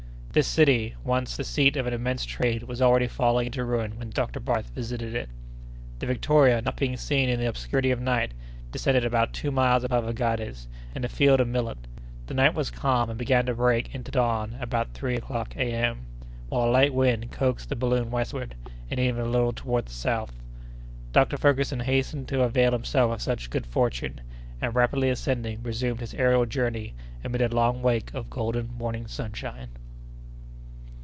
[0.33, 4.11] This city, once the seat of an immense trade, was already falling into ruin when
[4.11, 4.39] Dr.
[4.39, 5.27] Barth visited it.
[5.99, 8.31] The Victoria, not being seen in the obscurity of night,
[8.71, 11.79] descended about two miles above Aghades, in a field of millet.
[12.27, 16.05] The night was calm, and began to break into dawn about three o'clock A.M.;
[16.47, 18.55] while a light wind coaxed the balloon westward,
[18.89, 20.31] and even a little toward the south.
[21.11, 21.35] Dr.
[21.35, 24.21] Ferguson hastened to avail himself of such good fortune,
[24.61, 29.67] and rapidly ascending resumed his aërial journey amid a long wake of golden morning sunshine.